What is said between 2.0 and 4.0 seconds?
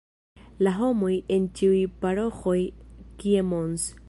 paroĥoj, kie Mons.